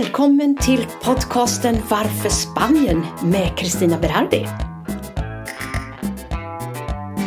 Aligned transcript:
Välkommen 0.00 0.56
till 0.56 0.86
podcasten 1.04 1.76
Varför 1.90 2.28
Spanien 2.28 3.06
med 3.22 3.58
Kristina 3.58 3.98
Berardi. 3.98 4.46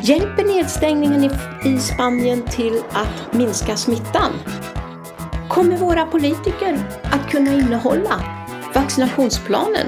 Hjälper 0.04 0.44
nedstängningen 0.44 1.32
i 1.66 1.80
Spanien 1.80 2.42
till 2.42 2.82
att 2.92 3.34
minska 3.34 3.78
smittan? 3.78 4.32
Kommer 5.50 5.78
våra 5.78 6.06
politiker 6.06 6.80
att 7.04 7.32
kunna 7.32 7.54
innehålla 7.54 8.24
vaccinationsplanen? 8.76 9.88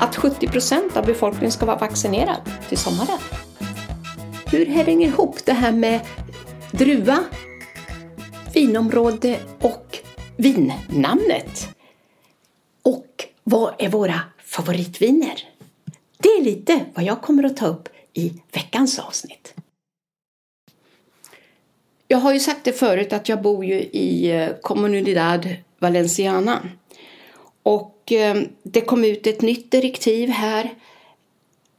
Att 0.00 0.16
70 0.16 0.48
procent 0.48 0.96
av 0.96 1.06
befolkningen 1.06 1.52
ska 1.52 1.66
vara 1.66 1.78
vaccinerad 1.78 2.50
till 2.68 2.78
sommaren? 2.78 3.18
Hur 4.46 4.66
hänger 4.66 5.08
ihop 5.08 5.36
det 5.44 5.52
här 5.52 5.72
med 5.72 6.00
druva, 6.72 7.18
vinområde 8.54 9.38
och 9.60 9.83
vinnamnet? 10.36 11.68
Och 12.82 13.28
vad 13.44 13.74
är 13.78 13.88
våra 13.88 14.20
favoritviner? 14.38 15.48
Det 16.18 16.28
är 16.28 16.42
lite 16.42 16.84
vad 16.94 17.04
jag 17.04 17.22
kommer 17.22 17.44
att 17.44 17.56
ta 17.56 17.66
upp 17.66 17.88
i 18.12 18.32
veckans 18.52 18.98
avsnitt. 18.98 19.54
Jag 22.08 22.18
har 22.18 22.32
ju 22.32 22.40
sagt 22.40 22.64
det 22.64 22.72
förut 22.72 23.12
att 23.12 23.28
jag 23.28 23.42
bor 23.42 23.64
ju 23.64 23.80
i 23.80 24.30
eh, 24.30 24.50
Comunidad 24.62 25.48
Valenciana. 25.78 26.68
Och 27.62 28.12
eh, 28.12 28.42
det 28.62 28.80
kom 28.80 29.04
ut 29.04 29.26
ett 29.26 29.42
nytt 29.42 29.70
direktiv 29.70 30.28
här 30.28 30.74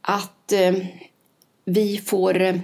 att 0.00 0.52
eh, 0.52 0.74
vi 1.64 1.98
får 1.98 2.60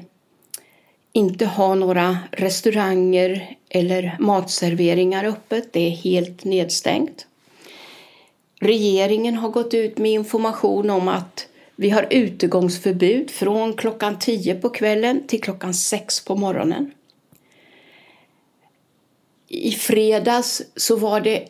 inte 1.12 1.46
ha 1.46 1.74
några 1.74 2.18
restauranger 2.32 3.56
eller 3.68 4.16
matserveringar 4.20 5.24
öppet. 5.24 5.72
Det 5.72 5.80
är 5.80 5.90
helt 5.90 6.44
nedstängt. 6.44 7.26
Regeringen 8.60 9.34
har 9.34 9.48
gått 9.48 9.74
ut 9.74 9.98
med 9.98 10.10
information 10.10 10.90
om 10.90 11.08
att 11.08 11.48
vi 11.76 11.90
har 11.90 12.06
utegångsförbud 12.10 13.30
från 13.30 13.74
klockan 13.74 14.18
10 14.18 14.54
på 14.54 14.68
kvällen 14.68 15.26
till 15.26 15.42
klockan 15.42 15.74
6 15.74 16.24
på 16.24 16.36
morgonen. 16.36 16.92
I 19.48 19.72
fredags 19.72 20.62
så 20.76 20.96
var 20.96 21.20
det 21.20 21.48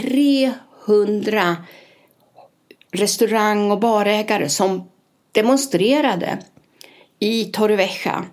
300 0.00 1.56
restaurang 2.90 3.70
och 3.70 3.80
barägare 3.80 4.48
som 4.48 4.90
demonstrerade 5.32 6.38
i 7.18 7.44
Torrevieja 7.44 8.24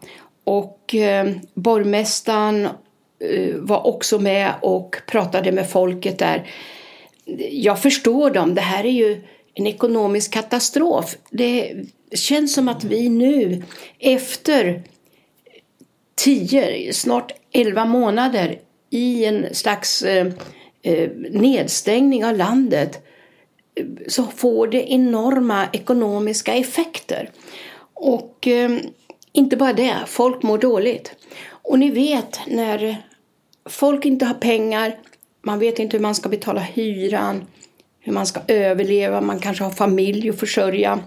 och 0.43 0.95
eh, 0.95 1.31
borgmästaren 1.53 2.65
eh, 3.19 3.55
var 3.55 3.87
också 3.87 4.19
med 4.19 4.53
och 4.61 4.95
pratade 5.07 5.51
med 5.51 5.69
folket 5.69 6.19
där. 6.19 6.49
Jag 7.51 7.81
förstår 7.81 8.29
dem, 8.29 8.55
det 8.55 8.61
här 8.61 8.83
är 8.83 8.91
ju 8.91 9.21
en 9.53 9.67
ekonomisk 9.67 10.33
katastrof. 10.33 11.17
Det 11.31 11.73
känns 12.13 12.53
som 12.53 12.67
att 12.67 12.83
vi 12.83 13.09
nu 13.09 13.63
efter 13.99 14.83
tio, 16.15 16.93
snart 16.93 17.31
elva 17.51 17.85
månader 17.85 18.59
i 18.89 19.25
en 19.25 19.55
slags 19.55 20.01
eh, 20.01 20.27
eh 20.83 21.09
nedstängning 21.31 22.25
av 22.25 22.37
landet 22.37 23.05
eh, 23.75 23.85
så 24.07 24.23
får 24.23 24.67
det 24.67 24.91
enorma 24.91 25.67
ekonomiska 25.73 26.53
effekter. 26.53 27.29
Och 27.93 28.47
eh, 28.47 28.71
inte 29.33 29.57
bara 29.57 29.73
det, 29.73 29.97
folk 30.07 30.43
mår 30.43 30.57
dåligt. 30.57 31.15
Och 31.51 31.79
ni 31.79 31.91
vet 31.91 32.39
när 32.47 33.03
folk 33.69 34.05
inte 34.05 34.25
har 34.25 34.33
pengar, 34.33 34.99
man 35.41 35.59
vet 35.59 35.79
inte 35.79 35.97
hur 35.97 36.01
man 36.01 36.15
ska 36.15 36.29
betala 36.29 36.61
hyran, 36.61 37.45
hur 37.99 38.13
man 38.13 38.25
ska 38.25 38.39
överleva, 38.47 39.21
man 39.21 39.39
kanske 39.39 39.63
har 39.63 39.71
familj 39.71 40.29
att 40.29 40.39
försörja. 40.39 40.99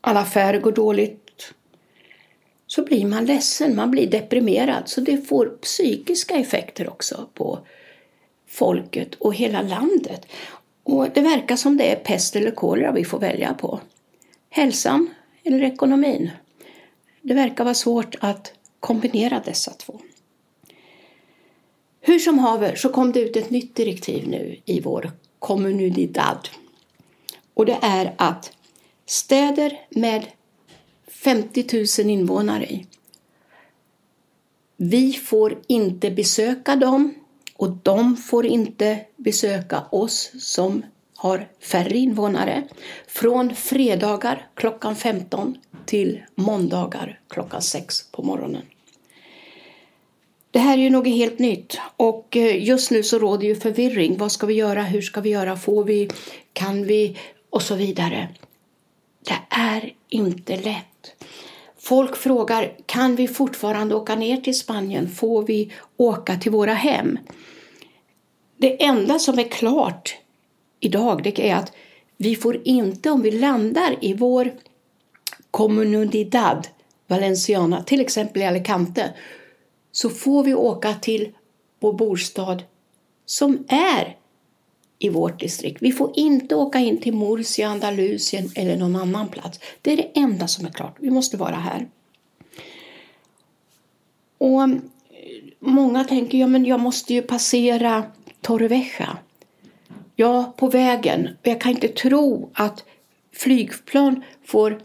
Alla 0.00 0.20
affärer 0.20 0.60
går 0.60 0.72
dåligt. 0.72 1.54
Så 2.66 2.84
blir 2.84 3.06
man 3.06 3.24
ledsen, 3.24 3.76
man 3.76 3.90
blir 3.90 4.10
deprimerad. 4.10 4.82
Så 4.88 5.00
det 5.00 5.28
får 5.28 5.46
psykiska 5.46 6.34
effekter 6.34 6.88
också 6.88 7.28
på 7.34 7.58
folket 8.48 9.14
och 9.14 9.34
hela 9.34 9.62
landet. 9.62 10.26
Och 10.82 11.10
det 11.14 11.20
verkar 11.20 11.56
som 11.56 11.76
det 11.76 11.92
är 11.92 11.96
pest 11.96 12.36
eller 12.36 12.50
kolera 12.50 12.92
vi 12.92 13.04
får 13.04 13.18
välja 13.18 13.54
på. 13.54 13.80
Hälsan 14.50 15.14
eller 15.44 15.62
ekonomin. 15.62 16.30
Det 17.22 17.34
verkar 17.34 17.64
vara 17.64 17.74
svårt 17.74 18.14
att 18.20 18.52
kombinera 18.80 19.42
dessa 19.44 19.70
två. 19.70 20.00
Hur 22.00 22.18
som 22.18 22.38
haver 22.38 22.74
så 22.76 22.88
kom 22.88 23.12
det 23.12 23.20
ut 23.20 23.36
ett 23.36 23.50
nytt 23.50 23.74
direktiv 23.74 24.28
nu 24.28 24.56
i 24.64 24.80
vår 24.80 25.10
Comunidad. 25.38 26.48
Och 27.54 27.66
det 27.66 27.78
är 27.82 28.14
att 28.18 28.52
städer 29.06 29.86
med 29.90 30.26
50 31.06 32.02
000 32.02 32.10
invånare 32.10 32.66
i. 32.66 32.86
Vi 34.76 35.12
får 35.12 35.58
inte 35.66 36.10
besöka 36.10 36.76
dem 36.76 37.14
och 37.56 37.70
de 37.70 38.16
får 38.16 38.46
inte 38.46 39.00
besöka 39.16 39.82
oss 39.90 40.32
som 40.38 40.82
har 41.22 41.48
färre 41.60 41.98
invånare 41.98 42.62
från 43.06 43.54
fredagar 43.54 44.46
klockan 44.54 44.96
15 44.96 45.58
till 45.86 46.22
måndagar 46.34 47.20
klockan 47.28 47.62
6 47.62 48.10
på 48.12 48.22
morgonen. 48.22 48.62
Det 50.50 50.58
här 50.58 50.78
är 50.78 50.82
ju 50.82 50.90
något 50.90 51.06
helt 51.06 51.38
nytt 51.38 51.78
och 51.96 52.36
eh, 52.36 52.64
just 52.64 52.90
nu 52.90 53.02
så 53.02 53.18
råder 53.18 53.46
ju 53.46 53.56
förvirring. 53.56 54.18
Vad 54.18 54.32
ska 54.32 54.46
vi 54.46 54.54
göra? 54.54 54.82
Hur 54.82 55.02
ska 55.02 55.20
vi 55.20 55.30
göra? 55.30 55.56
Får 55.56 55.84
vi? 55.84 56.10
Kan 56.52 56.84
vi? 56.84 57.18
Och 57.50 57.62
så 57.62 57.74
vidare. 57.74 58.28
Det 59.26 59.56
är 59.56 59.92
inte 60.08 60.56
lätt. 60.56 61.24
Folk 61.78 62.16
frågar, 62.16 62.72
kan 62.86 63.16
vi 63.16 63.28
fortfarande 63.28 63.94
åka 63.94 64.14
ner 64.14 64.36
till 64.36 64.58
Spanien? 64.58 65.10
Får 65.10 65.46
vi 65.46 65.72
åka 65.96 66.36
till 66.36 66.52
våra 66.52 66.74
hem? 66.74 67.18
Det 68.56 68.84
enda 68.84 69.18
som 69.18 69.38
är 69.38 69.48
klart 69.48 70.21
idag 70.82 71.22
det 71.22 71.50
är 71.50 71.56
att 71.56 71.72
vi 72.16 72.36
får 72.36 72.60
inte, 72.64 73.10
om 73.10 73.22
vi 73.22 73.30
landar 73.30 73.96
i 74.00 74.14
vår 74.14 74.52
Comunidad 75.50 76.68
Valenciana, 77.06 77.82
till 77.82 78.00
exempel 78.00 78.42
i 78.42 78.46
Alicante, 78.46 79.14
så 79.92 80.10
får 80.10 80.44
vi 80.44 80.54
åka 80.54 80.94
till 80.94 81.32
vår 81.80 81.92
bostad 81.92 82.62
som 83.26 83.64
är 83.68 84.16
i 84.98 85.08
vårt 85.08 85.40
distrikt. 85.40 85.82
Vi 85.82 85.92
får 85.92 86.12
inte 86.14 86.54
åka 86.54 86.78
in 86.78 87.00
till 87.00 87.14
Murcia, 87.14 87.68
Andalusien 87.68 88.50
eller 88.54 88.76
någon 88.76 88.96
annan 88.96 89.28
plats. 89.28 89.60
Det 89.82 89.92
är 89.92 89.96
det 89.96 90.10
enda 90.14 90.48
som 90.48 90.66
är 90.66 90.70
klart. 90.70 90.96
Vi 90.98 91.10
måste 91.10 91.36
vara 91.36 91.54
här. 91.54 91.88
Och 94.38 94.68
Många 95.64 96.04
tänker 96.04 96.38
ja, 96.38 96.46
men 96.46 96.64
jag 96.64 96.80
måste 96.80 97.14
ju 97.14 97.22
passera 97.22 98.04
Torrevieja. 98.40 99.18
Ja, 100.22 100.52
på 100.56 100.68
vägen. 100.68 101.28
Jag 101.42 101.60
kan 101.60 101.72
inte 101.72 101.88
tro 101.88 102.50
att 102.54 102.84
flygplan 103.32 104.22
får 104.44 104.80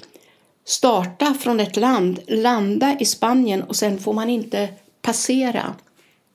starta 0.66 1.34
från 1.34 1.60
ett 1.60 1.78
land, 1.78 2.20
landa 2.28 2.98
i 3.00 3.06
Spanien 3.06 3.64
och 3.64 3.76
sen 3.76 4.00
får 4.00 4.14
man 4.14 4.30
inte 4.30 4.70
passera 5.02 5.76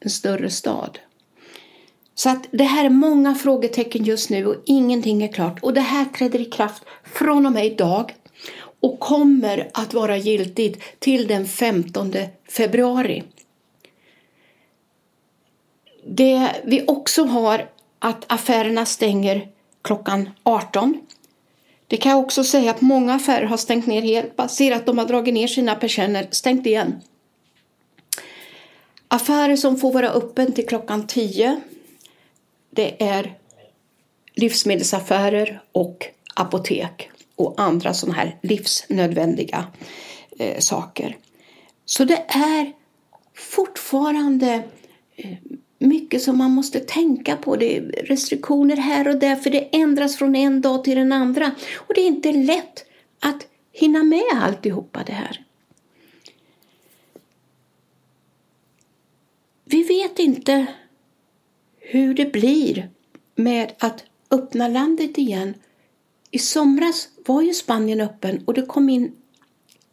en 0.00 0.10
större 0.10 0.50
stad. 0.50 0.98
Så 2.14 2.30
att 2.30 2.46
det 2.50 2.64
här 2.64 2.84
är 2.84 2.90
många 2.90 3.34
frågetecken 3.34 4.04
just 4.04 4.30
nu 4.30 4.46
och 4.46 4.62
ingenting 4.64 5.22
är 5.22 5.32
klart. 5.32 5.62
Och 5.62 5.74
det 5.74 5.80
här 5.80 6.04
träder 6.04 6.40
i 6.40 6.44
kraft 6.44 6.82
från 7.04 7.46
och 7.46 7.52
med 7.52 7.66
idag 7.66 8.14
och 8.80 9.00
kommer 9.00 9.70
att 9.74 9.94
vara 9.94 10.16
giltigt 10.16 10.82
till 10.98 11.26
den 11.26 11.46
15 11.46 12.12
februari. 12.48 13.22
Det 16.06 16.50
vi 16.64 16.84
också 16.86 17.24
har 17.24 17.68
att 18.04 18.24
affärerna 18.32 18.86
stänger 18.86 19.48
klockan 19.82 20.30
18. 20.42 21.00
Det 21.86 21.96
kan 21.96 22.12
jag 22.12 22.20
också 22.20 22.44
säga 22.44 22.70
att 22.70 22.80
många 22.80 23.14
affärer 23.14 23.46
har 23.46 23.56
stängt 23.56 23.86
ner 23.86 24.02
helt 24.02 24.36
baserat 24.36 24.86
de 24.86 24.98
har 24.98 25.04
dragit 25.06 25.34
ner 25.34 25.46
sina 25.46 25.74
persienner, 25.74 26.28
stängt 26.30 26.66
igen. 26.66 27.00
Affärer 29.08 29.56
som 29.56 29.76
får 29.76 29.92
vara 29.92 30.10
öppen 30.10 30.52
till 30.52 30.66
klockan 30.66 31.06
10 31.06 31.60
det 32.70 33.02
är 33.02 33.38
livsmedelsaffärer 34.34 35.62
och 35.72 36.06
apotek 36.34 37.10
och 37.36 37.54
andra 37.56 37.94
sådana 37.94 38.18
här 38.18 38.38
livsnödvändiga 38.42 39.66
eh, 40.38 40.58
saker. 40.58 41.16
Så 41.84 42.04
det 42.04 42.24
är 42.28 42.72
fortfarande 43.34 44.62
eh, 45.16 45.36
mycket 45.82 46.22
som 46.22 46.38
man 46.38 46.50
måste 46.50 46.80
tänka 46.80 47.36
på. 47.36 47.56
Det 47.56 47.76
är 47.76 47.80
restriktioner 47.82 48.76
här 48.76 49.08
och 49.08 49.18
där 49.18 49.36
för 49.36 49.50
det 49.50 49.68
ändras 49.72 50.16
från 50.16 50.36
en 50.36 50.60
dag 50.60 50.84
till 50.84 50.96
den 50.96 51.12
andra. 51.12 51.50
Och 51.74 51.94
det 51.94 52.00
är 52.00 52.06
inte 52.06 52.32
lätt 52.32 52.84
att 53.20 53.46
hinna 53.72 54.02
med 54.02 54.42
alltihopa 54.42 55.02
det 55.06 55.12
här. 55.12 55.44
Vi 59.64 59.82
vet 59.82 60.18
inte 60.18 60.66
hur 61.78 62.14
det 62.14 62.32
blir 62.32 62.90
med 63.34 63.72
att 63.78 64.04
öppna 64.30 64.68
landet 64.68 65.18
igen. 65.18 65.54
I 66.30 66.38
somras 66.38 67.08
var 67.26 67.42
ju 67.42 67.54
Spanien 67.54 68.00
öppen 68.00 68.42
och 68.44 68.54
det 68.54 68.62
kom 68.62 68.88
in 68.88 69.12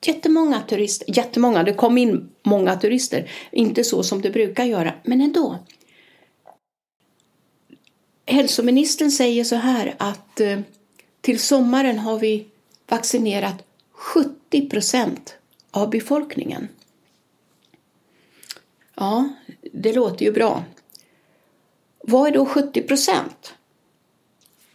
jättemånga 0.05 0.61
turister. 0.61 1.17
Jättemånga, 1.17 1.63
det 1.63 1.73
kom 1.73 1.97
in 1.97 2.29
många 2.43 2.75
turister. 2.75 3.31
Inte 3.51 3.83
så 3.83 4.03
som 4.03 4.21
det 4.21 4.29
brukar 4.29 4.65
göra, 4.65 4.93
men 5.03 5.21
ändå. 5.21 5.57
Hälsoministern 8.29 9.11
säger 9.11 9.43
så 9.43 9.55
här 9.55 9.95
att 9.97 10.39
eh, 10.39 10.59
till 11.21 11.39
sommaren 11.39 11.99
har 11.99 12.19
vi 12.19 12.47
vaccinerat 12.87 13.63
70 13.91 14.69
procent 14.69 15.35
av 15.71 15.89
befolkningen. 15.89 16.67
Ja, 18.95 19.29
det 19.73 19.93
låter 19.93 20.25
ju 20.25 20.31
bra. 20.31 20.63
Vad 22.03 22.27
är 22.27 22.31
då 22.31 22.45
70 22.45 22.81
procent? 22.81 23.53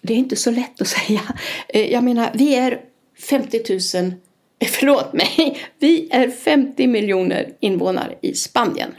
Det 0.00 0.12
är 0.12 0.18
inte 0.18 0.36
så 0.36 0.50
lätt 0.50 0.80
att 0.80 0.88
säga. 1.06 1.22
Eh, 1.68 1.92
jag 1.92 2.04
menar, 2.04 2.30
vi 2.34 2.54
är 2.54 2.80
50 3.18 3.58
000, 4.00 4.12
förlåt 4.66 5.12
mig, 5.12 5.58
vi 5.78 6.08
är 6.10 6.30
50 6.30 6.86
miljoner 6.86 7.52
invånare 7.60 8.18
i 8.20 8.34
Spanien. 8.34 8.94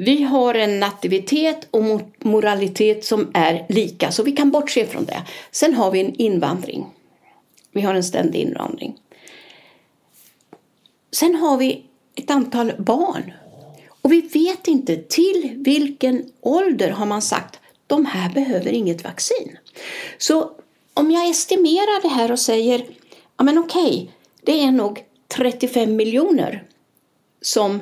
Vi 0.00 0.22
har 0.22 0.54
en 0.54 0.80
nativitet 0.80 1.68
och 1.70 1.82
moralitet 2.18 3.04
som 3.04 3.30
är 3.34 3.66
lika, 3.68 4.12
så 4.12 4.22
vi 4.22 4.32
kan 4.32 4.50
bortse 4.50 4.86
från 4.86 5.04
det. 5.04 5.22
Sen 5.50 5.74
har 5.74 5.90
vi 5.90 6.00
en 6.00 6.14
invandring. 6.14 6.86
Vi 7.72 7.80
har 7.80 7.94
en 7.94 8.04
ständig 8.04 8.40
invandring. 8.40 8.98
Sen 11.12 11.34
har 11.34 11.56
vi 11.56 11.84
ett 12.14 12.30
antal 12.30 12.72
barn. 12.78 13.32
Och 14.02 14.12
vi 14.12 14.20
vet 14.20 14.68
inte 14.68 14.96
till 14.96 15.52
vilken 15.56 16.32
ålder 16.40 16.90
har 16.90 17.06
man 17.06 17.22
sagt 17.22 17.60
de 17.86 18.06
här 18.06 18.30
behöver 18.30 18.72
inget 18.72 19.04
vaccin. 19.04 19.58
Så 20.18 20.50
om 20.94 21.10
jag 21.10 21.28
estimerar 21.28 22.02
det 22.02 22.08
här 22.08 22.32
och 22.32 22.38
säger 22.38 22.86
ja 23.36 23.44
men 23.44 23.58
okej, 23.58 24.10
det 24.42 24.60
är 24.60 24.70
nog 24.70 25.04
35 25.28 25.96
miljoner 25.96 26.64
som 27.42 27.80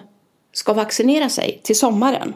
ska 0.57 0.73
vaccinera 0.73 1.29
sig 1.29 1.61
till 1.63 1.79
sommaren. 1.79 2.35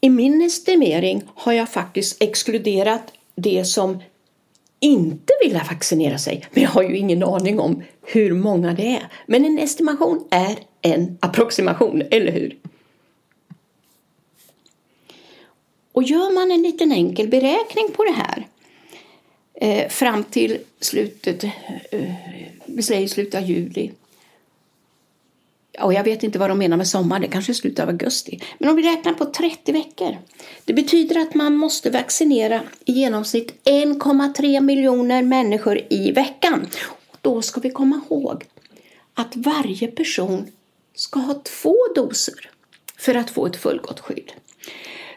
I 0.00 0.10
min 0.10 0.42
estimering 0.42 1.22
har 1.34 1.52
jag 1.52 1.68
faktiskt 1.68 2.22
exkluderat 2.22 3.12
det 3.34 3.64
som 3.64 4.02
inte 4.80 5.32
vill 5.44 5.54
vaccinera 5.54 6.18
sig. 6.18 6.46
Men 6.50 6.62
jag 6.62 6.70
har 6.70 6.82
ju 6.82 6.96
ingen 6.96 7.22
aning 7.22 7.60
om 7.60 7.82
hur 8.06 8.32
många 8.32 8.72
det 8.72 8.96
är. 8.96 9.08
Men 9.26 9.44
en 9.44 9.58
estimation 9.58 10.28
är 10.30 10.58
en 10.82 11.18
approximation, 11.20 12.02
eller 12.10 12.32
hur? 12.32 12.56
Och 15.92 16.02
gör 16.02 16.34
man 16.34 16.50
en 16.50 16.62
liten 16.62 16.92
enkel 16.92 17.28
beräkning 17.28 17.88
på 17.96 18.04
det 18.04 18.12
här 18.12 18.46
eh, 19.54 19.88
fram 19.88 20.24
till 20.24 20.58
slutet, 20.80 21.44
eh, 21.44 21.50
vi 22.66 22.82
säger 22.82 23.08
slutet 23.08 23.42
av 23.42 23.48
juli. 23.48 23.90
Och 25.80 25.94
jag 25.94 26.04
vet 26.04 26.22
inte 26.22 26.38
vad 26.38 26.50
de 26.50 26.58
menar 26.58 26.76
med 26.76 26.88
sommar, 26.88 27.20
det 27.20 27.28
kanske 27.28 27.52
är 27.52 27.54
slutet 27.54 27.82
av 27.82 27.88
augusti. 27.88 28.40
Men 28.58 28.70
om 28.70 28.76
vi 28.76 28.82
räknar 28.82 29.12
på 29.12 29.24
30 29.24 29.72
veckor. 29.72 30.16
Det 30.64 30.72
betyder 30.72 31.20
att 31.20 31.34
man 31.34 31.56
måste 31.56 31.90
vaccinera 31.90 32.60
i 32.84 32.92
genomsnitt 32.92 33.54
1,3 33.64 34.60
miljoner 34.60 35.22
människor 35.22 35.80
i 35.90 36.12
veckan. 36.12 36.66
Och 37.10 37.18
då 37.20 37.42
ska 37.42 37.60
vi 37.60 37.70
komma 37.70 38.00
ihåg 38.06 38.44
att 39.14 39.36
varje 39.36 39.88
person 39.88 40.46
ska 40.94 41.20
ha 41.20 41.34
två 41.34 41.76
doser 41.94 42.50
för 42.96 43.14
att 43.14 43.30
få 43.30 43.46
ett 43.46 43.56
fullgott 43.56 44.00
skydd. 44.00 44.32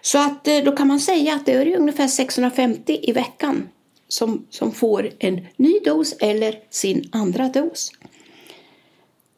Så 0.02 0.18
att 0.18 0.48
eh, 0.48 0.58
då 0.58 0.72
kan 0.72 0.88
man 0.88 1.00
säga 1.00 1.36
att 1.36 1.46
det 1.46 1.54
är 1.54 1.78
ungefär 1.78 2.08
650 2.08 3.00
i 3.02 3.12
veckan 3.12 3.70
som, 4.08 4.46
som 4.50 4.72
får 4.72 5.10
en 5.20 5.48
ny 5.56 5.80
dos 5.80 6.16
eller 6.20 6.60
sin 6.70 7.10
andra 7.12 7.50
dos. 7.50 7.92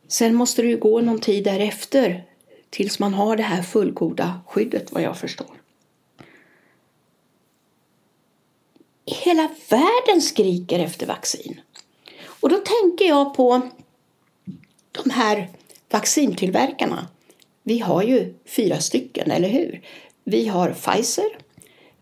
Sen 0.07 0.35
måste 0.35 0.61
det 0.61 0.67
ju 0.67 0.77
gå 0.77 1.01
någon 1.01 1.19
tid 1.19 1.43
därefter 1.43 2.23
tills 2.69 2.99
man 2.99 3.13
har 3.13 3.37
det 3.37 3.43
här 3.43 3.61
fullgoda 3.61 4.41
skyddet 4.47 4.91
vad 4.91 5.01
jag 5.01 5.17
förstår. 5.17 5.61
Hela 9.05 9.49
världen 9.69 10.21
skriker 10.21 10.79
efter 10.79 11.05
vaccin. 11.07 11.61
Och 12.25 12.49
då 12.49 12.57
tänker 12.57 13.05
jag 13.05 13.33
på 13.33 13.61
de 14.91 15.09
här 15.09 15.49
vaccintillverkarna. 15.89 17.07
Vi 17.63 17.79
har 17.79 18.03
ju 18.03 18.33
fyra 18.45 18.79
stycken, 18.79 19.31
eller 19.31 19.49
hur? 19.49 19.81
Vi 20.23 20.47
har 20.47 20.69
Pfizer, 20.73 21.37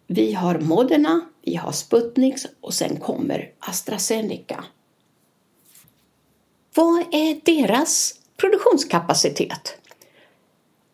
vi 0.07 0.33
har 0.33 0.59
Moderna, 0.59 1.21
vi 1.41 1.55
har 1.55 1.71
Sputnik 1.71 2.35
och 2.61 2.73
sen 2.73 2.99
kommer 2.99 3.51
AstraZeneca. 3.59 4.63
Vad 6.75 6.99
är 7.11 7.45
deras 7.45 8.15
produktionskapacitet? 8.37 9.77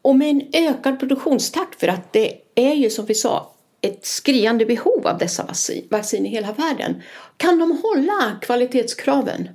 Och 0.01 0.15
med 0.15 0.29
en 0.29 0.41
ökad 0.53 0.99
produktionstakt, 0.99 1.79
för 1.79 1.87
att 1.87 2.13
det 2.13 2.33
är 2.55 2.73
ju 2.73 2.89
som 2.89 3.05
vi 3.05 3.15
sa 3.15 3.53
ett 3.81 4.05
skriande 4.05 4.65
behov 4.65 5.07
av 5.07 5.17
dessa 5.17 5.47
vaccin 5.89 6.25
i 6.25 6.29
hela 6.29 6.51
världen. 6.51 7.01
Kan 7.37 7.59
de 7.59 7.71
hålla 7.83 8.39
kvalitetskraven? 8.41 9.49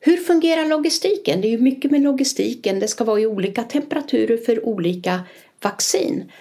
Hur 0.00 0.16
fungerar 0.16 0.66
logistiken? 0.66 1.40
Det 1.40 1.48
är 1.48 1.50
ju 1.50 1.58
mycket 1.58 1.90
med 1.90 2.00
logistiken. 2.00 2.78
Det 2.78 2.88
ska 2.88 3.04
vara 3.04 3.20
i 3.20 3.26
olika 3.26 3.62
temperaturer 3.62 4.36
för 4.36 4.66
olika 4.66 5.20
vaccin. 5.62 6.32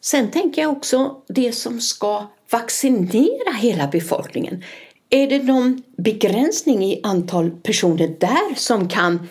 Sen 0.00 0.30
tänker 0.30 0.62
jag 0.62 0.72
också 0.72 1.22
det 1.28 1.52
som 1.52 1.80
ska 1.80 2.26
vaccinera 2.50 3.52
hela 3.52 3.86
befolkningen. 3.86 4.64
Är 5.12 5.26
det 5.26 5.42
någon 5.42 5.82
begränsning 5.96 6.84
i 6.84 7.00
antal 7.02 7.50
personer 7.50 8.16
där 8.18 8.54
som 8.56 8.88
kan 8.88 9.28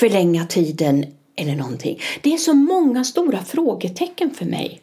förlänga 0.00 0.46
tiden 0.46 1.06
eller 1.36 1.54
någonting? 1.54 2.00
Det 2.22 2.34
är 2.34 2.38
så 2.38 2.54
många 2.54 3.04
stora 3.04 3.44
frågetecken 3.44 4.30
för 4.30 4.44
mig. 4.44 4.80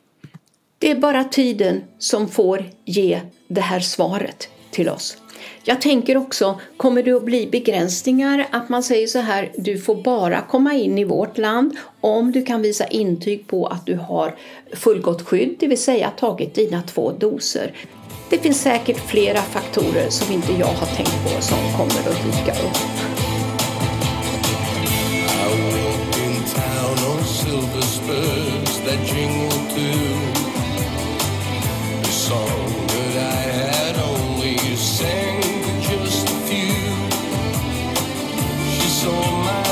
Det 0.79 0.91
är 0.91 0.95
bara 0.95 1.23
tiden 1.23 1.83
som 1.99 2.27
får 2.27 2.65
ge 2.85 3.21
det 3.47 3.61
här 3.61 3.79
svaret 3.79 4.49
till 4.71 4.89
oss. 4.89 5.17
Jag 5.63 5.81
tänker 5.81 6.17
också, 6.17 6.59
kommer 6.77 7.03
det 7.03 7.11
att 7.11 7.25
bli 7.25 7.47
begränsningar 7.47 8.47
att 8.51 8.69
man 8.69 8.83
säger 8.83 9.07
så 9.07 9.19
här, 9.19 9.51
du 9.57 9.77
får 9.77 9.95
bara 9.95 10.41
komma 10.41 10.73
in 10.73 10.97
i 10.97 11.03
vårt 11.03 11.37
land 11.37 11.77
om 12.01 12.31
du 12.31 12.45
kan 12.45 12.61
visa 12.61 12.87
intyg 12.87 13.47
på 13.47 13.67
att 13.67 13.85
du 13.85 13.95
har 13.95 14.35
fullgott 14.73 15.21
skydd, 15.21 15.55
det 15.59 15.67
vill 15.67 15.81
säga 15.81 16.09
tagit 16.09 16.53
dina 16.53 16.81
två 16.81 17.11
doser. 17.11 17.73
Det 18.35 18.41
finns 18.41 18.61
säkert 18.61 18.97
flera 18.97 19.41
faktorer 19.41 20.09
som 20.09 20.33
inte 20.33 20.53
jag 20.53 20.67
har 20.67 20.87
tänkt 20.87 21.23
på 21.23 21.41
som 21.41 21.57
kommer 21.77 21.99
att 21.99 22.23
dyka 22.23 22.51
upp. 22.51 22.77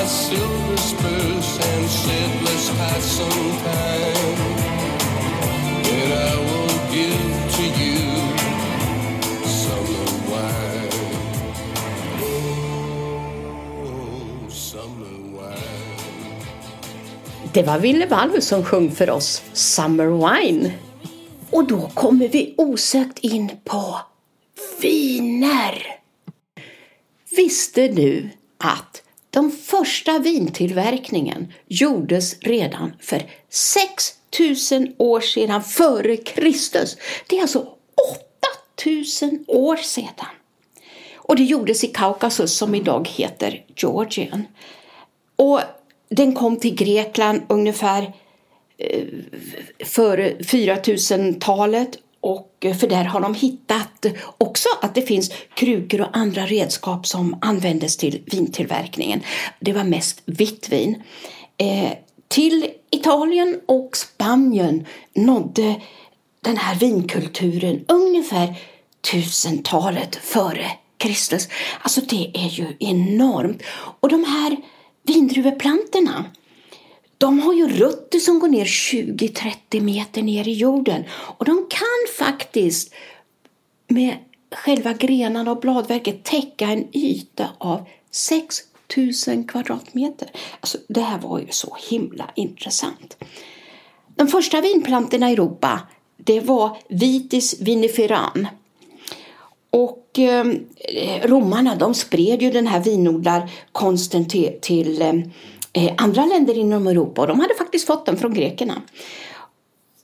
silver 0.05 0.77
spurs 0.77 1.59
and 1.67 1.89
said 1.89 2.31
let's 2.43 2.69
pass 2.77 3.03
some 3.03 3.52
Det 17.53 17.63
var 17.63 17.79
Ville 17.79 18.05
Valve 18.05 18.41
som 18.41 18.63
sjöng 18.63 18.91
för 18.91 19.09
oss 19.09 19.43
Summer 19.53 20.07
Wine. 20.07 20.71
Och 21.51 21.67
då 21.67 21.89
kommer 21.93 22.27
vi 22.27 22.55
osökt 22.57 23.19
in 23.19 23.51
på 23.63 23.99
viner. 24.81 25.99
Visste 27.37 27.87
du 27.87 28.29
att 28.57 29.03
den 29.29 29.51
första 29.51 30.19
vintillverkningen 30.19 31.53
gjordes 31.67 32.39
redan 32.39 32.93
för 32.99 33.21
6000 33.49 34.95
år 34.97 35.19
sedan 35.21 35.63
före 35.63 36.17
Kristus. 36.17 36.97
Det 37.27 37.37
är 37.37 37.41
alltså 37.41 37.67
8000 38.75 39.45
år 39.47 39.77
sedan. 39.77 40.33
Och 41.15 41.35
det 41.35 41.43
gjordes 41.43 41.83
i 41.83 41.87
Kaukasus 41.87 42.57
som 42.57 42.75
idag 42.75 43.07
heter 43.07 43.65
Georgien. 43.75 44.45
Och 45.35 45.61
den 46.15 46.33
kom 46.33 46.59
till 46.59 46.75
Grekland 46.75 47.41
ungefär 47.49 48.13
eh, 48.77 49.03
före 49.85 50.33
4000-talet 50.33 51.89
och 52.21 52.57
eh, 52.61 52.75
för 52.75 52.87
där 52.87 53.03
har 53.03 53.21
de 53.21 53.35
hittat 53.35 54.05
också 54.37 54.69
att 54.81 54.95
det 54.95 55.01
finns 55.01 55.31
krukor 55.53 56.01
och 56.01 56.17
andra 56.17 56.45
redskap 56.45 57.07
som 57.07 57.37
användes 57.41 57.97
till 57.97 58.21
vintillverkningen. 58.25 59.21
Det 59.59 59.73
var 59.73 59.83
mest 59.83 60.21
vitt 60.25 60.69
vin. 60.69 61.03
Eh, 61.57 61.91
till 62.27 62.67
Italien 62.91 63.59
och 63.65 63.97
Spanien 63.97 64.85
nådde 65.13 65.81
den 66.41 66.57
här 66.57 66.75
vinkulturen 66.75 67.85
ungefär 67.87 68.55
tusentalet 69.11 70.15
före 70.15 70.65
Kristus. 70.97 71.47
Alltså 71.81 72.01
det 72.01 72.31
är 72.33 72.49
ju 72.49 72.67
enormt. 72.79 73.63
Och 73.99 74.09
de 74.09 74.23
här 74.23 74.57
vindruveplantorna, 75.03 76.25
de 77.17 77.39
har 77.39 77.53
ju 77.53 77.67
rötter 77.67 78.19
som 78.19 78.39
går 78.39 78.47
ner 78.47 78.65
20-30 78.65 79.81
meter 79.81 80.21
ner 80.23 80.47
i 80.47 80.53
jorden. 80.53 81.03
Och 81.11 81.45
de 81.45 81.67
kan 81.69 82.27
faktiskt 82.27 82.93
med 83.87 84.17
själva 84.51 84.93
grenarna 84.93 85.51
och 85.51 85.59
bladverket 85.59 86.23
täcka 86.23 86.65
en 86.65 86.87
yta 86.97 87.49
av 87.57 87.85
6000 88.11 89.47
kvadratmeter. 89.47 90.29
Alltså, 90.59 90.77
det 90.87 91.01
här 91.01 91.19
var 91.19 91.39
ju 91.39 91.47
så 91.49 91.77
himla 91.89 92.31
intressant. 92.35 93.17
De 94.15 94.27
första 94.27 94.61
vinplantorna 94.61 95.29
i 95.29 95.33
Europa 95.33 95.81
det 96.17 96.39
var 96.39 96.77
Vitis 96.89 97.61
viniferan. 97.61 98.47
Och 99.73 100.19
eh, 100.19 100.45
romarna 101.23 101.75
de 101.75 101.93
spred 101.93 102.41
ju 102.41 102.51
den 102.51 102.67
här 102.67 102.79
vinodlarkonsten 102.79 104.27
till, 104.27 104.57
till 104.61 105.01
ehm, 105.01 105.23
eh, 105.73 105.93
andra 105.97 106.25
länder 106.25 106.57
inom 106.57 106.87
Europa 106.87 107.21
och 107.21 107.27
de 107.27 107.39
hade 107.39 107.55
faktiskt 107.55 107.87
fått 107.87 108.05
den 108.05 108.17
från 108.17 108.33
grekerna. 108.33 108.81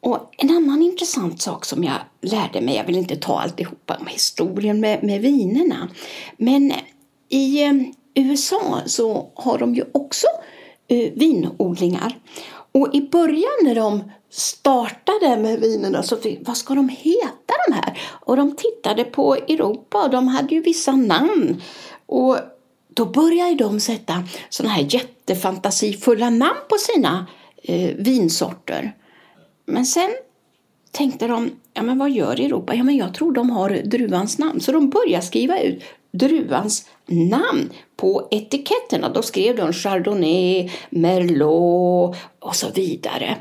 Och 0.02 0.34
en 0.38 0.50
annan 0.50 0.82
intressant 0.82 1.42
sak 1.42 1.66
som 1.66 1.84
jag 1.84 1.96
lärde 2.22 2.62
mig, 2.62 2.76
jag 2.76 2.84
vill 2.84 2.98
inte 2.98 3.16
ta 3.16 3.40
alltihopa 3.40 3.98
om 4.00 4.08
historien 4.08 4.80
med, 4.80 5.04
med 5.04 5.22
vinerna, 5.22 5.90
men 6.38 6.74
i 7.30 7.64
eh, 7.64 7.74
USA 8.16 8.82
så 8.86 9.30
har 9.36 9.58
de 9.58 9.76
ju 9.76 9.84
också 9.92 10.28
eh, 10.88 11.12
vinodlingar. 11.16 12.20
Och 12.72 12.96
i 12.96 13.02
början 13.02 13.58
när 13.64 13.76
de 13.76 14.04
startade 14.30 15.38
med 15.38 15.60
vinerna 15.60 16.04
så 16.04 16.18
fick, 16.18 16.48
vad 16.48 16.58
ska 16.58 16.76
de 16.76 16.90
heta 16.90 17.54
de 17.68 17.74
här? 17.74 18.00
Och 18.10 18.38
de 18.38 18.56
tittade 18.56 19.04
på 19.04 19.36
Europa 19.36 20.04
och 20.04 20.10
de 20.10 20.28
hade 20.28 20.56
ju 20.56 20.62
vissa 20.62 20.92
namn. 20.92 21.62
Och 22.06 22.38
då 22.94 23.06
började 23.06 23.56
de 23.56 23.80
sätta 23.80 24.24
sådana 24.50 24.74
här 24.74 24.88
jättefantasifulla 24.90 26.30
namn 26.30 26.60
på 26.70 26.76
sina 26.78 27.28
eh, 27.64 27.96
vinsorter. 27.96 28.96
Men 29.66 29.86
sen 29.86 30.10
tänkte 30.92 31.28
de, 31.28 31.52
ja 31.74 31.82
men 31.82 31.98
vad 31.98 32.12
gör 32.12 32.40
Europa? 32.40 32.76
Ja 32.76 32.84
men 32.84 32.98
jag 32.98 33.14
tror 33.14 33.32
de 33.32 33.50
har 33.50 33.70
druvans 33.70 34.38
namn. 34.38 34.62
Så 34.62 34.72
de 34.72 34.90
började 34.90 35.26
skriva 35.26 35.60
ut 35.60 35.84
druvans 36.12 36.90
namn 37.06 37.70
på 37.98 38.28
etiketterna. 38.32 39.10
Då 39.10 39.22
skrev 39.22 39.56
de 39.56 39.74
Chardonnay, 39.74 40.72
Merlot 40.90 42.16
och 42.40 42.56
så 42.56 42.70
vidare. 42.70 43.38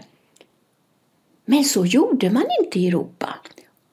Men 1.51 1.65
så 1.65 1.87
gjorde 1.87 2.31
man 2.31 2.45
inte 2.61 2.79
i 2.79 2.89
Europa. 2.89 3.35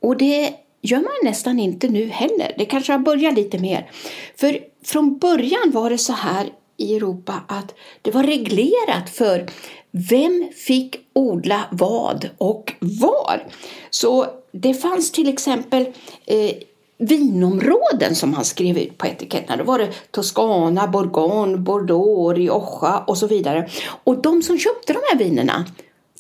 Och 0.02 0.18
det 0.18 0.54
gör 0.82 1.00
man 1.00 1.32
nästan 1.32 1.60
inte 1.60 1.88
nu 1.88 2.08
heller. 2.08 2.54
Det 2.58 2.66
kanske 2.66 2.92
har 2.92 3.00
börjat 3.00 3.34
lite 3.34 3.60
mer. 3.60 3.92
För 4.36 4.60
från 4.84 5.18
början 5.18 5.72
var 5.72 5.90
det 5.90 5.98
så 5.98 6.14
här 6.14 6.50
i 6.78 6.96
Europa 6.96 7.44
att 7.48 7.76
det 8.02 8.12
var 8.12 8.24
reglerat 8.24 9.10
för 9.10 9.50
vem 9.92 10.50
fick 10.56 10.98
odla 11.14 11.64
vad 11.72 12.30
och 12.38 12.74
var. 12.80 13.48
Så 13.90 14.26
det 14.52 14.74
fanns 14.74 15.12
till 15.12 15.30
exempel 15.30 15.86
eh, 16.26 16.52
vinområden 16.98 18.16
som 18.16 18.34
han 18.34 18.46
skrev 18.46 18.78
ut 18.78 18.98
på 18.98 19.08
etiketterna. 19.08 19.58
Då 19.58 19.64
var 19.64 19.80
det 19.80 19.92
Toscana, 20.12 20.88
Bourgogne, 20.88 21.58
Bordeaux, 21.58 22.38
Rioja 22.38 23.04
och 23.08 23.18
så 23.18 23.28
vidare. 23.28 23.70
Och 24.04 24.22
de 24.22 24.42
som 24.42 24.60
köpte 24.60 24.94
de 24.94 25.00
här 25.12 25.18
vinerna, 25.18 25.66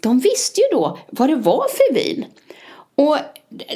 de 0.06 0.20
visste 0.20 0.62
ju 0.62 0.68
då 0.72 0.98
vad 1.10 1.30
det 1.30 1.36
var 1.36 1.66
för 1.70 1.94
vin. 1.94 2.26
Och, 2.96 3.18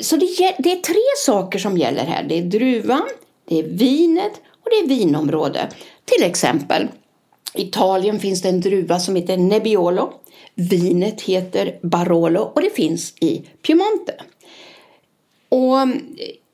så 0.02 0.16
det, 0.16 0.56
det 0.60 0.72
är 0.72 0.82
tre 0.82 1.04
saker 1.26 1.60
som 1.60 1.78
gäller 1.78 2.06
här. 2.06 2.24
Det 2.24 2.38
är 2.38 2.42
druvan, 2.42 3.10
det 3.46 3.60
är 3.60 3.64
vinet 3.64 4.32
och 4.36 4.68
det 4.70 4.76
är 4.76 4.88
vinområde. 4.88 5.70
Till 6.06 6.24
exempel, 6.24 6.88
i 7.54 7.62
Italien 7.62 8.20
finns 8.20 8.42
det 8.42 8.50
en 8.50 8.62
druva 8.62 9.00
som 9.00 9.16
heter 9.16 9.38
Nebbiolo. 9.38 10.14
Vinet 10.56 11.22
heter 11.22 11.80
Barolo 11.82 12.42
och 12.42 12.62
det 12.62 12.76
finns 12.76 13.14
i 13.22 13.42
Piemonte. 13.62 14.14
Och 15.50 15.78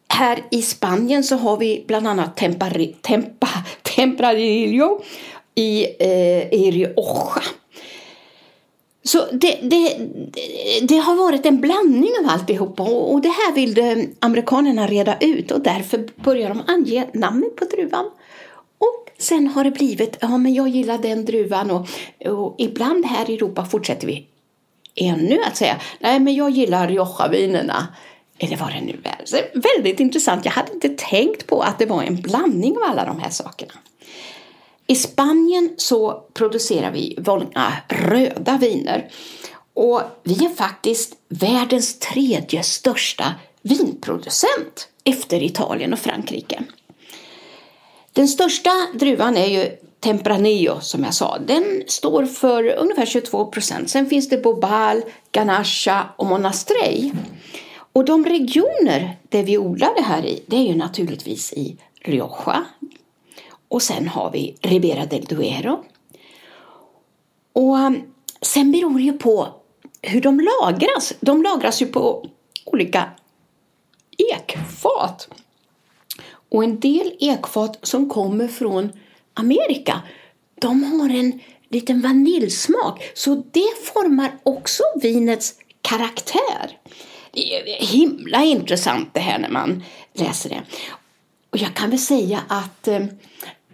här 0.08 0.44
i 0.51 0.62
Spanien 0.62 1.24
så 1.24 1.36
har 1.36 1.58
vi 1.58 1.84
bland 1.88 2.08
annat 2.08 2.38
Tempari, 2.38 2.96
Tempa, 3.01 3.50
Tempranillo 3.96 5.01
i, 5.55 5.86
eh, 6.00 6.53
i 6.53 6.72
Rioja. 6.72 7.44
Så 9.05 9.25
det, 9.31 9.59
det, 9.62 9.97
det, 10.81 10.97
har 10.97 11.15
varit 11.15 11.45
en 11.45 11.62
blandning 11.62 12.12
av 12.24 12.29
alltihopa 12.29 12.83
och 12.83 13.21
det 13.21 13.29
här 13.29 13.53
ville 13.53 14.07
amerikanerna 14.19 14.88
reda 14.88 15.17
ut 15.19 15.51
och 15.51 15.62
därför 15.62 16.09
börjar 16.24 16.50
de 16.50 16.62
ange 16.67 17.07
namnet 17.13 17.55
på 17.55 17.65
druvan. 17.65 18.05
Och 18.77 19.09
sen 19.17 19.47
har 19.47 19.63
det 19.63 19.71
blivit, 19.71 20.17
ja 20.21 20.38
men 20.38 20.53
jag 20.53 20.67
gillar 20.67 20.97
den 20.97 21.25
druvan 21.25 21.71
och, 21.71 21.88
och 22.25 22.55
ibland 22.57 23.05
här 23.05 23.29
i 23.29 23.33
Europa 23.33 23.65
fortsätter 23.65 24.07
vi 24.07 24.27
ännu 24.95 25.39
att 25.47 25.57
säga, 25.57 25.77
nej 26.00 26.19
men 26.19 26.35
jag 26.35 26.50
gillar 26.50 26.88
Rioja-vinerna. 26.88 27.88
Eller 28.38 28.57
vad 28.57 28.69
det 28.69 28.81
nu 28.81 29.00
är. 29.03 29.25
Så 29.25 29.38
väldigt 29.53 30.00
intressant. 30.00 30.45
Jag 30.45 30.51
hade 30.51 30.74
inte 30.74 30.89
tänkt 30.89 31.47
på 31.47 31.62
att 31.62 31.79
det 31.79 31.85
var 31.85 32.03
en 32.03 32.15
blandning 32.15 32.77
av 32.77 32.83
alla 32.83 33.05
de 33.05 33.19
här 33.19 33.29
sakerna. 33.29 33.74
I 34.88 34.96
Spanien 34.96 35.74
så 35.77 36.24
producerar 36.34 36.92
vi 36.92 37.18
många 37.27 37.74
röda 37.89 38.58
viner. 38.58 39.12
Och 39.74 40.01
vi 40.24 40.46
är 40.46 40.50
faktiskt 40.50 41.13
världens 41.30 42.00
tredje 42.00 42.63
största 42.63 43.34
vinproducent 43.62 44.89
efter 45.04 45.44
Italien 45.44 45.94
och 45.94 46.00
Frankrike. 46.00 46.63
Den 48.13 48.27
största 48.27 48.72
druvan 48.94 49.38
är 49.38 49.48
ju 49.48 49.77
Tempranillo 50.00 50.80
som 50.82 51.04
jag 51.04 51.13
sa. 51.13 51.38
Den 51.38 51.84
står 51.88 52.25
för 52.25 52.75
ungefär 52.77 53.06
22 53.06 53.46
procent. 53.46 53.89
Sen 53.89 54.10
finns 54.10 54.30
det 54.30 54.38
Bobal, 54.38 55.01
Ganacha 55.32 56.10
och 56.15 56.25
Monastrey. 56.25 57.12
Och 57.94 58.06
de 58.06 58.25
regioner 58.25 59.18
där 59.30 59.44
vi 59.44 59.58
odlar 59.58 59.96
det 59.96 60.01
här 60.01 60.25
i, 60.25 60.44
det 60.48 60.56
är 60.56 60.63
ju 60.63 60.75
naturligtvis 60.75 61.54
i 61.54 61.77
Rioja. 62.01 62.65
Och 63.67 63.81
sen 63.81 64.07
har 64.07 64.31
vi 64.31 64.55
Ribera 64.62 65.05
del 65.05 65.25
Duero. 65.25 65.84
Och 67.53 67.75
um, 67.75 68.01
sen 68.41 68.72
beror 68.72 68.98
det 68.98 69.03
ju 69.03 69.13
på 69.13 69.48
hur 70.01 70.22
de 70.22 70.39
lagras. 70.39 71.13
De 71.19 71.43
lagras 71.43 71.81
ju 71.81 71.86
på 71.86 72.25
olika 72.65 73.10
ekfat. 74.17 75.29
Och 76.51 76.63
en 76.63 76.79
del 76.79 77.13
ekfat 77.19 77.79
som 77.81 78.10
kommer 78.10 78.48
från 78.48 78.91
Amerika, 79.34 80.01
de 80.62 80.84
har 80.84 81.10
en 81.10 81.39
liten 81.69 82.01
vaniljsmak. 82.01 83.03
Så 83.13 83.43
det 83.51 83.93
formar 83.93 84.31
också 84.43 84.84
vinets 85.01 85.53
karaktär. 85.81 86.79
Det 87.31 87.55
är 87.60 87.86
himla 87.86 88.43
intressant 88.43 89.10
det 89.13 89.19
här 89.19 89.39
när 89.39 89.50
man 89.50 89.84
läser 90.13 90.50
det. 90.50 90.62
Och 91.55 91.62
jag 91.62 91.74
kan 91.74 91.89
väl 91.89 92.00
säga 92.00 92.41
att 92.47 92.88
eh, 92.88 93.05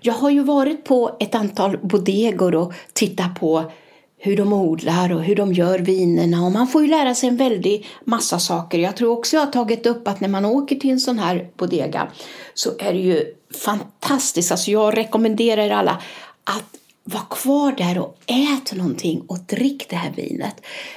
jag 0.01 0.13
har 0.13 0.29
ju 0.29 0.43
varit 0.43 0.83
på 0.83 1.17
ett 1.19 1.35
antal 1.35 1.77
bodegor 1.77 2.55
och 2.55 2.73
tittat 2.93 3.39
på 3.39 3.71
hur 4.17 4.37
de 4.37 4.53
odlar 4.53 5.13
och 5.13 5.23
hur 5.23 5.35
de 5.35 5.53
gör 5.53 5.79
vinerna 5.79 6.45
och 6.45 6.51
man 6.51 6.67
får 6.67 6.81
ju 6.81 6.87
lära 6.87 7.15
sig 7.15 7.29
en 7.29 7.37
väldig 7.37 7.87
massa 8.05 8.39
saker. 8.39 8.79
Jag 8.79 8.95
tror 8.95 9.11
också 9.17 9.35
jag 9.35 9.45
har 9.45 9.51
tagit 9.51 9.85
upp 9.85 10.07
att 10.07 10.19
när 10.19 10.29
man 10.29 10.45
åker 10.45 10.75
till 10.75 10.89
en 10.89 10.99
sån 10.99 11.19
här 11.19 11.49
bodega 11.57 12.07
så 12.53 12.69
är 12.79 12.93
det 12.93 12.99
ju 12.99 13.33
fantastiskt. 13.65 14.51
Alltså 14.51 14.71
jag 14.71 14.97
rekommenderar 14.97 15.61
er 15.61 15.71
alla 15.71 16.01
att 16.43 16.77
var 17.03 17.25
kvar 17.29 17.71
där 17.71 17.97
och 17.99 18.17
ät 18.25 18.73
någonting 18.73 19.21
och 19.27 19.39
drick 19.39 19.89
det 19.89 19.95
här 19.95 20.11
vinet. 20.11 20.55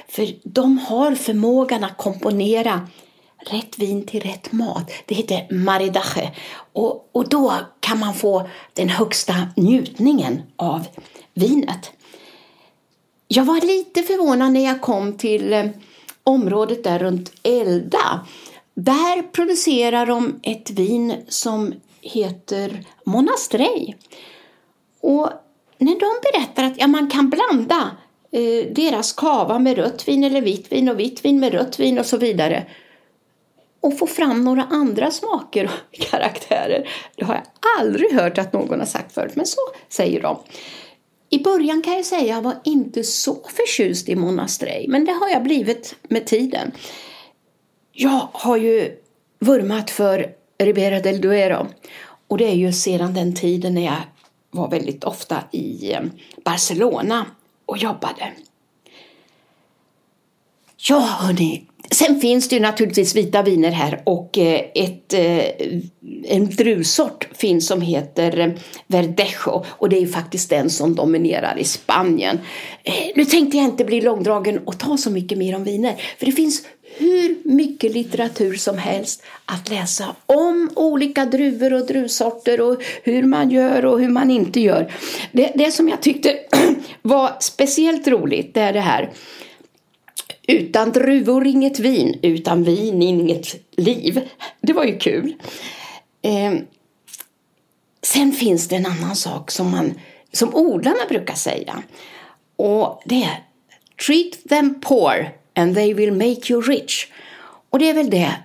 För 0.09 0.27
de 0.43 0.77
har 0.77 1.15
förmågan 1.15 1.83
att 1.83 1.97
komponera 1.97 2.87
rätt 3.37 3.79
vin 3.79 4.05
till 4.05 4.21
rätt 4.21 4.51
mat. 4.51 4.91
Det 5.05 5.15
heter 5.15 5.53
Maridache. 5.53 6.31
Och, 6.73 7.09
och 7.11 7.29
då 7.29 7.53
kan 7.79 7.99
man 7.99 8.13
få 8.13 8.49
den 8.73 8.89
högsta 8.89 9.35
njutningen 9.55 10.41
av 10.55 10.87
vinet. 11.33 11.91
Jag 13.27 13.45
var 13.45 13.61
lite 13.61 14.03
förvånad 14.03 14.53
när 14.53 14.65
jag 14.65 14.81
kom 14.81 15.17
till 15.17 15.53
eh, 15.53 15.65
området 16.23 16.83
där 16.83 16.99
runt 16.99 17.31
Elda. 17.43 18.25
Där 18.73 19.21
producerar 19.21 20.05
de 20.05 20.39
ett 20.43 20.69
vin 20.69 21.15
som 21.27 21.73
heter 22.01 22.83
Monastrey. 23.05 23.93
Och 25.01 25.29
när 25.77 25.99
de 25.99 26.31
berättar 26.31 26.63
att 26.63 26.77
ja, 26.77 26.87
man 26.87 27.09
kan 27.09 27.29
blanda 27.29 27.91
eh, 28.31 28.73
deras 28.75 29.13
kava 29.13 29.59
med 29.59 29.77
rött 29.77 30.07
vin 30.07 30.23
eller 30.23 30.41
vitt 30.41 30.71
vin 30.71 30.89
och 30.89 30.99
vitt 30.99 31.25
vin 31.25 31.39
med 31.39 31.53
rött 31.53 31.79
vin 31.79 31.99
och 31.99 32.05
så 32.05 32.17
vidare 32.17 32.65
och 33.85 33.97
få 33.97 34.07
fram 34.07 34.43
några 34.43 34.63
andra 34.63 35.11
smaker 35.11 35.65
och 35.65 35.93
karaktärer. 35.99 36.89
Det 37.15 37.25
har 37.25 37.33
jag 37.33 37.43
aldrig 37.79 38.13
hört 38.13 38.37
att 38.37 38.53
någon 38.53 38.79
har 38.79 38.85
sagt 38.85 39.13
förut, 39.13 39.35
men 39.35 39.45
så 39.45 39.59
säger 39.89 40.21
de. 40.21 40.39
I 41.29 41.43
början 41.43 41.81
kan 41.81 41.93
jag 41.93 42.05
säga 42.05 42.21
att 42.21 42.27
jag 42.27 42.41
var 42.41 42.61
inte 42.63 43.03
så 43.03 43.37
förtjust 43.55 44.09
i 44.09 44.15
Monastrej, 44.15 44.85
men 44.87 45.05
det 45.05 45.11
har 45.11 45.29
jag 45.29 45.43
blivit 45.43 45.95
med 46.09 46.25
tiden. 46.25 46.71
Jag 47.91 48.27
har 48.33 48.57
ju 48.57 48.97
vurmat 49.39 49.89
för 49.89 50.27
Ribera 50.57 50.99
del 50.99 51.21
Duero 51.21 51.67
och 52.27 52.37
det 52.37 52.47
är 52.47 52.55
ju 52.55 52.73
sedan 52.73 53.13
den 53.13 53.35
tiden 53.35 53.73
när 53.73 53.85
jag 53.85 54.01
var 54.51 54.69
väldigt 54.69 55.03
ofta 55.03 55.43
i 55.51 55.93
eh, 55.93 56.01
Barcelona 56.45 57.25
och 57.65 57.77
jobbade. 57.77 58.33
Ja, 60.77 60.99
hörni. 60.99 61.65
Sen 61.91 62.19
finns 62.19 62.49
det 62.49 62.55
ju 62.55 62.61
naturligtvis 62.61 63.15
vita 63.15 63.41
viner 63.41 63.71
här 63.71 64.01
och 64.03 64.37
eh, 64.37 64.61
ett, 64.75 65.13
eh, 65.13 65.45
en 66.23 66.49
druvsort 66.49 67.27
finns 67.33 67.67
som 67.67 67.81
heter 67.81 68.39
eh, 68.39 68.49
Verdejo 68.87 69.65
och 69.67 69.89
det 69.89 69.97
är 69.97 70.01
ju 70.01 70.07
faktiskt 70.07 70.49
den 70.49 70.69
som 70.69 70.95
dominerar 70.95 71.57
i 71.59 71.63
Spanien. 71.63 72.39
Nu 73.15 73.25
tänkte 73.25 73.57
jag 73.57 73.65
inte 73.65 73.85
bli 73.85 74.01
långdragen 74.01 74.59
och 74.65 74.79
ta 74.79 74.97
så 74.97 75.11
mycket 75.11 75.37
mer 75.37 75.55
om 75.55 75.63
viner 75.63 75.95
för 76.19 76.25
det 76.25 76.31
finns 76.31 76.63
hur 76.97 77.35
mycket 77.43 77.93
litteratur 77.93 78.53
som 78.53 78.77
helst 78.77 79.23
att 79.45 79.69
läsa 79.69 80.15
om 80.25 80.69
olika 80.75 81.25
druvor 81.25 81.73
och 81.73 81.87
druvsorter 81.87 82.61
och 82.61 82.83
hur 83.03 83.23
man 83.23 83.51
gör 83.51 83.85
och 83.85 83.99
hur 83.99 84.09
man 84.09 84.31
inte 84.31 84.59
gör. 84.59 84.91
Det, 85.31 85.51
det 85.55 85.71
som 85.71 85.89
jag 85.89 86.01
tyckte 86.01 86.39
var 87.01 87.31
speciellt 87.39 88.07
roligt 88.07 88.53
det 88.53 88.61
är 88.61 88.73
det 88.73 88.79
här 88.79 89.11
utan 90.47 90.91
druvor 90.91 91.47
inget 91.47 91.79
vin, 91.79 92.19
utan 92.21 92.63
vin 92.63 93.01
inget 93.01 93.55
liv. 93.77 94.29
Det 94.61 94.73
var 94.73 94.83
ju 94.83 94.97
kul. 94.97 95.35
Eh, 96.21 96.53
sen 98.01 98.31
finns 98.31 98.67
det 98.67 98.75
en 98.75 98.85
annan 98.85 99.15
sak 99.15 99.51
som, 99.51 99.71
man, 99.71 99.93
som 100.31 100.55
odlarna 100.55 101.05
brukar 101.09 101.35
säga. 101.35 101.83
Och 102.55 103.01
det 103.05 103.23
är 103.23 103.43
Treat 104.07 104.49
them 104.49 104.81
poor 104.81 105.29
and 105.53 105.75
they 105.75 105.93
will 105.93 106.11
make 106.11 106.53
you 106.53 106.61
rich. 106.61 107.07
Och 107.69 107.79
det 107.79 107.89
är 107.89 107.93
väl 107.93 108.09
det. 108.09 108.35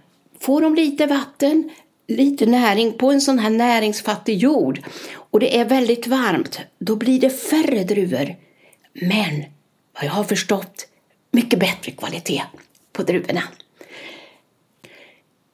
Får 0.41 0.61
de 0.61 0.75
lite 0.75 1.07
vatten, 1.07 1.71
lite 2.09 2.47
näring 2.47 2.93
på 2.93 3.11
en 3.11 3.21
sån 3.21 3.39
här 3.39 3.51
näringsfattig 3.51 4.37
jord 4.37 4.81
och 5.13 5.41
det 5.41 5.59
är 5.59 5.65
väldigt 5.65 6.07
varmt, 6.07 6.61
då 6.79 6.97
blir 6.97 7.21
det 7.21 7.31
färre 7.31 7.85
druvor. 7.85 8.35
Men 8.93 9.45
vad 9.95 10.05
jag 10.05 10.13
har 10.13 10.25
förstått, 10.25 10.87
mycket 11.31 11.59
bättre 11.59 11.93
kvalitet 11.93 12.43
på 12.93 13.03
druvorna. 13.03 13.43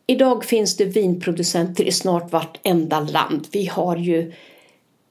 Idag 0.06 0.44
finns 0.44 0.76
det 0.76 0.84
vinproducenter 0.84 1.84
i 1.84 1.92
snart 1.92 2.32
vartenda 2.32 3.00
land. 3.00 3.46
Vi 3.52 3.66
har 3.66 3.96
ju 3.96 4.32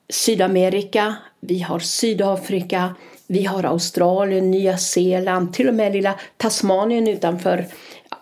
Sydamerika, 0.09 1.15
vi 1.39 1.59
har 1.59 1.79
Sydafrika, 1.79 2.95
vi 3.27 3.45
har 3.45 3.63
Australien, 3.63 4.51
Nya 4.51 4.77
Zeeland, 4.77 5.53
till 5.53 5.67
och 5.67 5.73
med 5.73 5.93
lilla 5.93 6.19
Tasmanien 6.37 7.07
utanför 7.07 7.65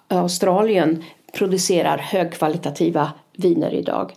Australien 0.07 1.03
producerar 1.33 1.97
högkvalitativa 1.97 3.11
viner 3.37 3.73
idag. 3.73 4.11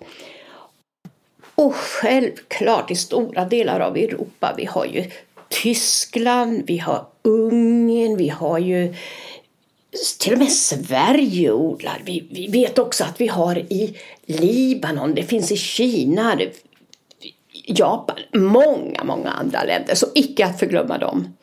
Och 1.54 1.75
självklart 1.75 2.90
i 2.90 2.97
stora 2.97 3.45
delar 3.45 3.80
av 3.80 3.97
Europa, 3.97 4.54
vi 4.56 4.64
har 4.64 4.85
ju 4.85 5.11
Tyskland, 5.49 6.62
vi 6.66 6.78
har 6.78 7.06
Ungern, 7.26 8.16
vi 8.16 8.28
har 8.28 8.59
ju 8.59 8.95
till 10.18 10.33
och 10.33 10.38
med 10.38 10.52
Sverige 10.52 11.52
odlar. 11.52 12.02
Vi, 12.04 12.28
vi 12.30 12.47
vet 12.47 12.78
också 12.78 13.04
att 13.04 13.21
vi 13.21 13.26
har 13.26 13.59
i 13.59 13.97
Libanon, 14.26 15.14
det 15.14 15.23
finns 15.23 15.52
i 15.52 15.56
Kina, 15.56 16.37
det 16.37 16.52
Japan, 17.68 18.16
många, 18.35 19.04
många 19.04 19.30
andra 19.30 19.64
länder, 19.64 19.95
så 19.95 20.06
icke 20.14 20.47
att 20.47 20.59
förglömma 20.59 20.99
dem. 20.99 21.37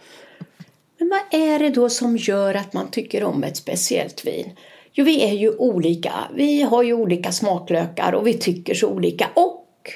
Men 0.98 1.10
vad 1.10 1.42
är 1.42 1.60
det 1.60 1.70
då 1.70 1.90
som 1.90 2.18
gör 2.18 2.56
att 2.56 2.74
man 2.74 2.92
tycker 2.92 3.24
om 3.24 3.44
ett 3.44 3.58
speciellt 3.58 4.26
vin? 4.26 4.52
Jo, 4.94 5.06
vi 5.06 5.24
är 5.24 5.34
ju 5.34 5.56
olika. 5.58 6.14
Vi 6.36 6.62
har 6.62 6.84
ju 6.84 6.94
olika 6.94 7.32
smaklökar 7.32 8.14
och 8.14 8.28
vi 8.28 8.34
tycker 8.34 8.74
så 8.74 8.88
olika. 8.90 9.30
Och 9.34 9.92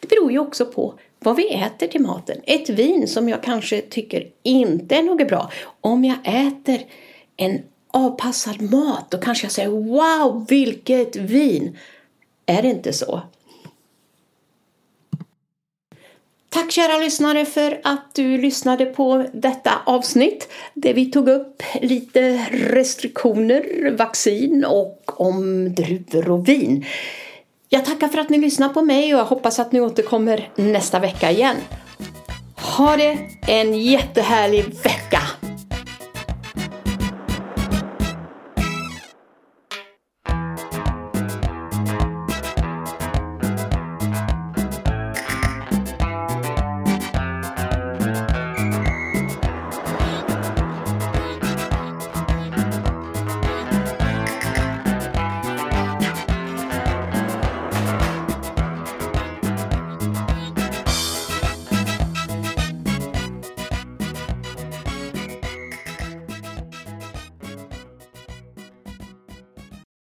det 0.00 0.08
beror 0.08 0.32
ju 0.32 0.38
också 0.38 0.66
på 0.66 0.94
vad 1.24 1.36
vi 1.36 1.54
äter 1.54 1.86
till 1.86 2.00
maten. 2.00 2.40
Ett 2.44 2.68
vin 2.68 3.08
som 3.08 3.28
jag 3.28 3.42
kanske 3.42 3.80
tycker 3.80 4.26
inte 4.42 4.96
är 4.96 5.02
något 5.02 5.28
bra. 5.28 5.50
Om 5.80 6.04
jag 6.04 6.18
äter 6.24 6.80
en 7.36 7.62
avpassad 7.90 8.62
mat 8.62 9.10
då 9.10 9.18
kanske 9.18 9.44
jag 9.44 9.52
säger 9.52 9.68
wow, 9.68 10.46
vilket 10.48 11.16
vin! 11.16 11.78
Är 12.46 12.62
det 12.62 12.68
inte 12.68 12.92
så? 12.92 13.22
Tack 16.54 16.72
kära 16.72 16.98
lyssnare 16.98 17.44
för 17.44 17.80
att 17.84 18.14
du 18.14 18.38
lyssnade 18.38 18.86
på 18.86 19.26
detta 19.32 19.70
avsnitt 19.86 20.48
där 20.74 20.94
vi 20.94 21.06
tog 21.06 21.28
upp 21.28 21.62
lite 21.80 22.46
restriktioner, 22.50 23.90
vaccin 23.98 24.64
och 24.64 25.20
om 25.20 25.68
druvor 25.74 26.30
och 26.30 26.48
vin. 26.48 26.84
Jag 27.74 27.84
tackar 27.84 28.08
för 28.08 28.18
att 28.18 28.28
ni 28.28 28.38
lyssnar 28.38 28.68
på 28.68 28.82
mig 28.82 29.14
och 29.14 29.20
jag 29.20 29.24
hoppas 29.24 29.58
att 29.58 29.72
ni 29.72 29.80
återkommer 29.80 30.50
nästa 30.56 30.98
vecka 30.98 31.30
igen. 31.30 31.56
Ha 32.56 32.96
det 32.96 33.18
en 33.46 33.74
jättehärlig 33.74 34.64
vecka! 34.64 35.43